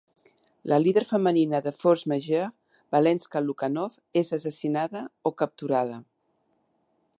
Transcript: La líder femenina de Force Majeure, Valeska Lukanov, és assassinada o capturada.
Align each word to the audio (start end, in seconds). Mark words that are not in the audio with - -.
La 0.71 0.77
líder 0.83 1.01
femenina 1.09 1.59
de 1.65 1.73
Force 1.79 2.09
Majeure, 2.13 2.73
Valeska 2.97 3.43
Lukanov, 3.49 4.01
és 4.25 4.33
assassinada 4.41 5.05
o 5.31 5.33
capturada. 5.43 6.01